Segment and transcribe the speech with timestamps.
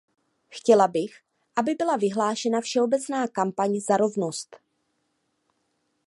[0.49, 1.19] Chtěla bych,
[1.55, 4.57] aby byla vyhlášena všeobecná kampaň za rovnost.